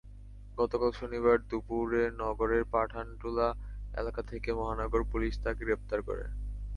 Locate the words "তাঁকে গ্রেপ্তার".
5.43-5.99